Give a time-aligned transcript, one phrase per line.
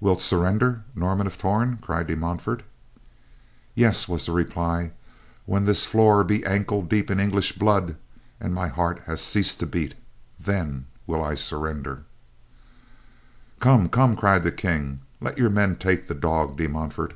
[0.00, 2.62] "Wilt surrender, Norman of Torn?" cried De Montfort.
[3.74, 4.90] "Yes," was the reply,
[5.46, 7.96] "when this floor be ankle deep in English blood
[8.38, 9.94] and my heart has ceased to beat,
[10.38, 12.02] then will I surrender."
[13.60, 15.00] "Come, come," cried the King.
[15.22, 17.14] "Let your men take the dog, De Montfort!"